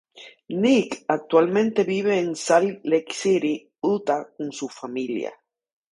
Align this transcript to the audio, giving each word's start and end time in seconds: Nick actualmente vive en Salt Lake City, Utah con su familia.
Nick 0.57 1.03
actualmente 1.07 1.83
vive 1.83 2.17
en 2.17 2.35
Salt 2.35 2.79
Lake 2.85 3.13
City, 3.13 3.71
Utah 3.83 4.31
con 4.35 4.51
su 4.51 4.67
familia. 4.67 5.31